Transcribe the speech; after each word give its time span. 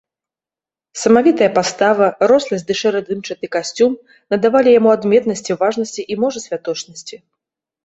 Самавітая 1.01 1.49
пастава, 1.57 2.07
росласць 2.31 2.65
ды 2.71 2.77
шэра-дымчаты 2.81 3.45
касцюм 3.57 3.91
надавалі 4.37 4.69
яму 4.79 4.89
адметнасці, 4.97 5.59
важнасці 5.63 6.01
і, 6.11 6.21
можа, 6.27 6.39
святочнасці. 6.49 7.15